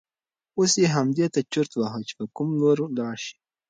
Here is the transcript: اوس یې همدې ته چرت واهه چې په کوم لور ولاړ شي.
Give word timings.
اوس 0.57 0.71
یې 0.81 0.87
همدې 0.95 1.25
ته 1.33 1.39
چرت 1.51 1.71
واهه 1.75 2.01
چې 2.07 2.13
په 2.19 2.25
کوم 2.35 2.49
لور 2.59 2.77
ولاړ 2.83 3.15
شي. 3.25 3.35